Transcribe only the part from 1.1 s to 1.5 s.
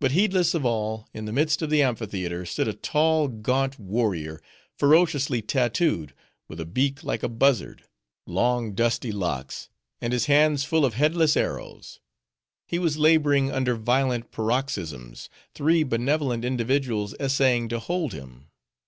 in the